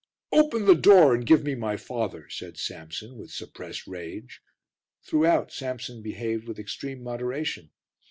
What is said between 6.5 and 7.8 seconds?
extreme moderation.